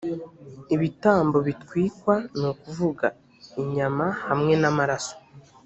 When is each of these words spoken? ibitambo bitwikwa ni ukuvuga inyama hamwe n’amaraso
ibitambo 0.75 1.37
bitwikwa 1.47 2.15
ni 2.37 2.45
ukuvuga 2.53 3.07
inyama 3.61 4.05
hamwe 4.25 4.53
n’amaraso 4.61 5.15